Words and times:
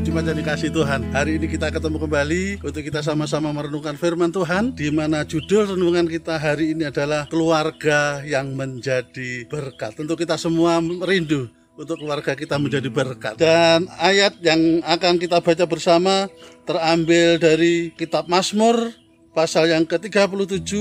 jemaat 0.00 0.32
yang 0.32 0.40
dikasih 0.40 0.72
Tuhan. 0.72 1.12
Hari 1.12 1.36
ini 1.36 1.46
kita 1.52 1.68
ketemu 1.68 2.00
kembali 2.00 2.64
untuk 2.64 2.80
kita 2.80 3.04
sama-sama 3.04 3.52
merenungkan 3.52 3.92
firman 4.00 4.32
Tuhan 4.32 4.72
di 4.72 4.88
mana 4.88 5.20
judul 5.28 5.76
renungan 5.76 6.08
kita 6.08 6.40
hari 6.40 6.72
ini 6.72 6.88
adalah 6.88 7.28
keluarga 7.28 8.24
yang 8.24 8.56
menjadi 8.56 9.44
berkat. 9.44 9.92
Tentu 9.92 10.16
kita 10.16 10.40
semua 10.40 10.80
rindu 10.80 11.52
untuk 11.76 12.00
keluarga 12.00 12.32
kita 12.32 12.56
menjadi 12.56 12.88
berkat. 12.88 13.36
Dan 13.36 13.84
ayat 14.00 14.40
yang 14.40 14.80
akan 14.80 15.20
kita 15.20 15.44
baca 15.44 15.64
bersama 15.68 16.32
terambil 16.64 17.36
dari 17.36 17.92
kitab 17.92 18.32
Mazmur 18.32 18.96
pasal 19.36 19.68
yang 19.68 19.84
ke-37 19.84 20.72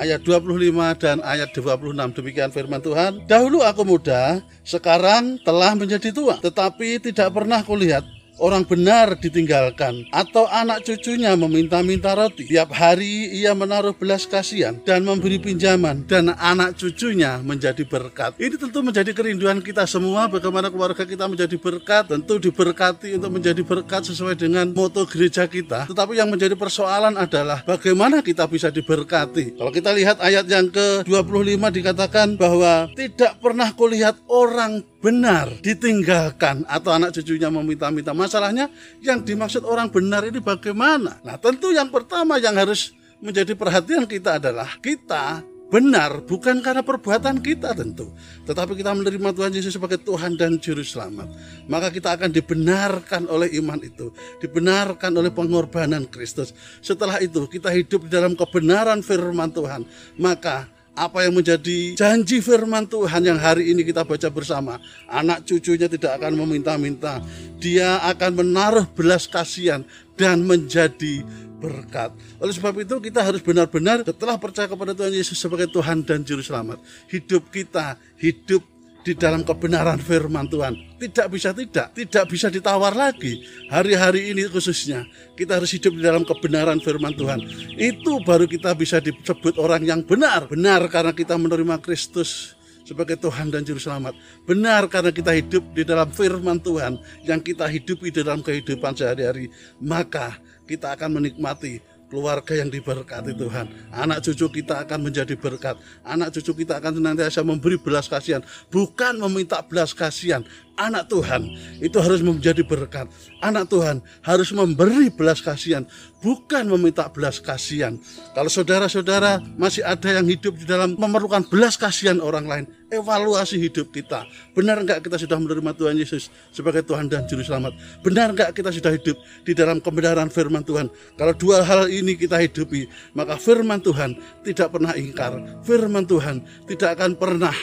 ayat 0.00 0.24
25 0.24 0.56
dan 0.96 1.20
ayat 1.20 1.52
26 1.52 1.92
demikian 2.20 2.48
firman 2.52 2.80
Tuhan 2.80 3.24
dahulu 3.24 3.64
aku 3.64 3.84
muda 3.84 4.44
sekarang 4.60 5.40
telah 5.40 5.72
menjadi 5.72 6.12
tua 6.12 6.36
tetapi 6.36 7.00
tidak 7.00 7.32
pernah 7.32 7.64
kulihat 7.64 8.04
orang 8.38 8.64
benar 8.64 9.16
ditinggalkan 9.16 10.08
atau 10.12 10.48
anak 10.48 10.84
cucunya 10.84 11.32
meminta-minta 11.36 12.12
roti. 12.16 12.48
Tiap 12.48 12.72
hari 12.72 13.32
ia 13.36 13.52
menaruh 13.56 13.96
belas 13.96 14.28
kasihan 14.28 14.76
dan 14.84 15.04
memberi 15.04 15.40
pinjaman 15.40 16.04
dan 16.04 16.32
anak 16.36 16.76
cucunya 16.76 17.40
menjadi 17.40 17.82
berkat. 17.84 18.36
Ini 18.36 18.56
tentu 18.56 18.80
menjadi 18.84 19.10
kerinduan 19.12 19.60
kita 19.64 19.84
semua 19.88 20.28
bagaimana 20.28 20.68
keluarga 20.68 21.04
kita 21.04 21.28
menjadi 21.28 21.56
berkat, 21.56 22.12
tentu 22.12 22.38
diberkati 22.40 23.16
untuk 23.16 23.40
menjadi 23.40 23.62
berkat 23.64 24.08
sesuai 24.12 24.36
dengan 24.36 24.70
moto 24.72 25.04
gereja 25.08 25.48
kita. 25.48 25.88
Tetapi 25.88 26.16
yang 26.16 26.28
menjadi 26.28 26.54
persoalan 26.54 27.16
adalah 27.16 27.64
bagaimana 27.64 28.20
kita 28.20 28.44
bisa 28.48 28.68
diberkati. 28.68 29.56
Kalau 29.56 29.72
kita 29.72 29.90
lihat 29.96 30.20
ayat 30.20 30.46
yang 30.48 30.68
ke-25 30.68 31.62
dikatakan 31.72 32.36
bahwa 32.36 32.88
tidak 32.94 33.38
pernah 33.40 33.68
kulihat 33.72 34.18
orang 34.28 34.84
benar 35.06 35.46
ditinggalkan 35.62 36.66
atau 36.66 36.90
anak 36.90 37.14
cucunya 37.14 37.46
meminta-minta. 37.46 38.10
Masalahnya 38.10 38.66
yang 38.98 39.22
dimaksud 39.22 39.62
orang 39.62 39.86
benar 39.86 40.26
ini 40.26 40.42
bagaimana? 40.42 41.22
Nah, 41.22 41.38
tentu 41.38 41.70
yang 41.70 41.94
pertama 41.94 42.42
yang 42.42 42.58
harus 42.58 42.90
menjadi 43.22 43.54
perhatian 43.54 44.02
kita 44.02 44.42
adalah 44.42 44.66
kita 44.82 45.46
benar 45.66 46.22
bukan 46.22 46.62
karena 46.62 46.78
perbuatan 46.78 47.42
kita 47.42 47.74
tentu 47.74 48.14
tetapi 48.46 48.78
kita 48.78 48.94
menerima 48.94 49.34
Tuhan 49.34 49.50
Yesus 49.50 49.74
sebagai 49.74 49.98
Tuhan 49.98 50.38
dan 50.38 50.62
juru 50.62 50.86
selamat 50.86 51.26
maka 51.66 51.90
kita 51.90 52.14
akan 52.14 52.30
dibenarkan 52.30 53.26
oleh 53.26 53.50
iman 53.58 53.82
itu 53.82 54.14
dibenarkan 54.38 55.10
oleh 55.18 55.34
pengorbanan 55.34 56.06
Kristus 56.06 56.54
setelah 56.78 57.18
itu 57.18 57.50
kita 57.50 57.74
hidup 57.74 58.06
di 58.06 58.14
dalam 58.14 58.38
kebenaran 58.38 59.02
firman 59.02 59.50
Tuhan 59.50 59.82
maka 60.22 60.70
apa 60.96 61.28
yang 61.28 61.36
menjadi 61.36 61.92
janji 61.94 62.40
firman 62.40 62.88
Tuhan 62.88 63.20
yang 63.20 63.36
hari 63.36 63.70
ini 63.70 63.84
kita 63.84 64.02
baca 64.02 64.32
bersama. 64.32 64.80
Anak 65.06 65.44
cucunya 65.44 65.86
tidak 65.86 66.16
akan 66.16 66.40
meminta-minta. 66.40 67.20
Dia 67.60 68.00
akan 68.08 68.42
menaruh 68.42 68.88
belas 68.96 69.28
kasihan 69.28 69.84
dan 70.16 70.42
menjadi 70.42 71.20
berkat. 71.60 72.12
Oleh 72.40 72.52
sebab 72.52 72.80
itu 72.80 72.96
kita 73.00 73.20
harus 73.20 73.40
benar-benar 73.44 74.04
setelah 74.04 74.36
percaya 74.40 74.68
kepada 74.68 74.92
Tuhan 74.96 75.12
Yesus 75.12 75.36
sebagai 75.36 75.68
Tuhan 75.68 76.04
dan 76.04 76.24
Juru 76.24 76.40
Selamat. 76.44 76.80
Hidup 77.12 77.48
kita, 77.52 78.00
hidup 78.20 78.64
di 79.06 79.14
dalam 79.14 79.46
kebenaran 79.46 80.02
firman 80.02 80.50
Tuhan. 80.50 80.74
Tidak 80.98 81.30
bisa 81.30 81.54
tidak, 81.54 81.94
tidak 81.94 82.26
bisa 82.26 82.50
ditawar 82.50 82.90
lagi. 82.90 83.38
Hari-hari 83.70 84.34
ini 84.34 84.50
khususnya 84.50 85.06
kita 85.38 85.62
harus 85.62 85.70
hidup 85.70 85.94
di 85.94 86.02
dalam 86.02 86.26
kebenaran 86.26 86.82
firman 86.82 87.14
Tuhan. 87.14 87.38
Itu 87.78 88.18
baru 88.26 88.50
kita 88.50 88.74
bisa 88.74 88.98
disebut 88.98 89.62
orang 89.62 89.86
yang 89.86 90.02
benar. 90.02 90.50
Benar 90.50 90.90
karena 90.90 91.14
kita 91.14 91.38
menerima 91.38 91.78
Kristus 91.78 92.58
sebagai 92.82 93.14
Tuhan 93.14 93.54
dan 93.54 93.62
Juru 93.62 93.78
Selamat. 93.78 94.18
Benar 94.42 94.90
karena 94.90 95.14
kita 95.14 95.30
hidup 95.38 95.62
di 95.70 95.86
dalam 95.86 96.10
firman 96.10 96.58
Tuhan 96.58 96.98
yang 97.22 97.38
kita 97.38 97.70
hidupi 97.70 98.10
dalam 98.10 98.42
kehidupan 98.42 98.98
sehari-hari. 98.98 99.54
Maka 99.78 100.34
kita 100.66 100.98
akan 100.98 101.22
menikmati 101.22 101.78
keluarga 102.06 102.54
yang 102.54 102.70
diberkati 102.70 103.34
Tuhan. 103.34 103.66
Anak 103.92 104.22
cucu 104.22 104.62
kita 104.62 104.86
akan 104.86 105.10
menjadi 105.10 105.34
berkat. 105.34 105.78
Anak 106.06 106.34
cucu 106.34 106.64
kita 106.64 106.78
akan 106.78 107.02
senantiasa 107.02 107.40
memberi 107.42 107.78
belas 107.78 108.06
kasihan, 108.06 108.42
bukan 108.70 109.18
meminta 109.26 109.62
belas 109.62 109.92
kasihan. 109.92 110.46
Anak 110.76 111.08
Tuhan 111.08 111.56
itu 111.80 111.96
harus 111.96 112.20
menjadi 112.20 112.60
berkat. 112.60 113.08
Anak 113.40 113.72
Tuhan 113.72 114.04
harus 114.20 114.52
memberi 114.52 115.08
belas 115.08 115.40
kasihan, 115.40 115.88
bukan 116.20 116.68
meminta 116.68 117.08
belas 117.08 117.40
kasihan. 117.40 117.96
Kalau 118.36 118.52
saudara-saudara 118.52 119.40
masih 119.56 119.80
ada 119.84 120.12
yang 120.12 120.28
hidup 120.28 120.56
di 120.60 120.68
dalam 120.68 120.92
memerlukan 121.00 121.48
belas 121.48 121.80
kasihan 121.80 122.20
orang 122.20 122.44
lain, 122.44 122.64
evaluasi 122.92 123.56
hidup 123.56 123.88
kita. 123.88 124.28
Benar 124.52 124.84
enggak 124.84 125.00
kita 125.00 125.16
sudah 125.16 125.40
menerima 125.40 125.72
Tuhan 125.74 125.96
Yesus 125.96 126.28
sebagai 126.52 126.84
Tuhan 126.84 127.08
dan 127.08 127.24
Juru 127.24 127.42
Selamat? 127.42 127.72
Benar 128.04 128.36
enggak 128.36 128.52
kita 128.52 128.68
sudah 128.68 128.92
hidup 128.92 129.16
di 129.48 129.52
dalam 129.56 129.80
kebenaran 129.80 130.28
firman 130.28 130.60
Tuhan? 130.60 130.92
Kalau 131.16 131.34
dua 131.34 131.64
hal 131.64 131.88
ini 131.88 132.14
kita 132.20 132.36
hidupi, 132.36 132.84
maka 133.16 133.40
firman 133.40 133.80
Tuhan 133.80 134.16
tidak 134.44 134.76
pernah 134.76 134.92
ingkar. 134.92 135.40
Firman 135.64 136.04
Tuhan 136.04 136.44
tidak 136.68 137.00
akan 137.00 137.16
pernah 137.16 137.56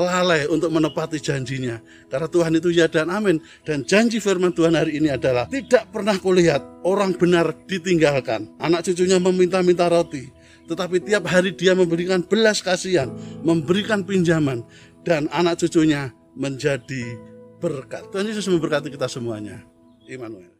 lalai 0.00 0.48
untuk 0.48 0.72
menepati 0.72 1.20
janjinya. 1.20 1.78
Karena 2.08 2.26
Tuhan 2.26 2.52
itu 2.56 2.72
ya 2.72 2.88
dan 2.88 3.12
amin. 3.12 3.38
Dan 3.62 3.84
janji 3.84 4.18
firman 4.18 4.56
Tuhan 4.56 4.72
hari 4.72 4.96
ini 4.96 5.12
adalah 5.12 5.46
tidak 5.46 5.92
pernah 5.92 6.16
kulihat 6.16 6.64
orang 6.88 7.12
benar 7.14 7.52
ditinggalkan. 7.68 8.48
Anak 8.56 8.88
cucunya 8.88 9.20
meminta-minta 9.20 9.86
roti. 9.92 10.32
Tetapi 10.66 11.02
tiap 11.02 11.26
hari 11.26 11.52
dia 11.52 11.74
memberikan 11.74 12.22
belas 12.24 12.62
kasihan, 12.64 13.10
memberikan 13.44 14.02
pinjaman. 14.02 14.64
Dan 15.00 15.32
anak 15.32 15.56
cucunya 15.60 16.12
menjadi 16.36 17.16
berkat. 17.60 18.08
Tuhan 18.12 18.28
Yesus 18.28 18.48
memberkati 18.48 18.92
kita 18.92 19.08
semuanya. 19.08 19.64
Immanuel. 20.08 20.59